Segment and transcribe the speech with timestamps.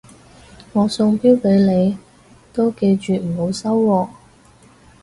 [0.73, 1.95] 我送錶俾你
[2.51, 4.09] 都記住唔好收喎